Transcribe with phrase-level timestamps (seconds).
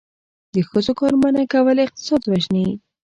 [0.53, 2.67] د ښځو کار منع کول اقتصاد وژني.